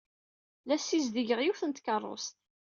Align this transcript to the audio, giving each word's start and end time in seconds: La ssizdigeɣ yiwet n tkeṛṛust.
La 0.67 0.77
ssizdigeɣ 0.79 1.39
yiwet 1.41 1.63
n 1.65 1.71
tkeṛṛust. 1.71 2.35